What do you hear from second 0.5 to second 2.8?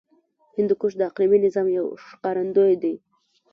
هندوکش د اقلیمي نظام یو ښکارندوی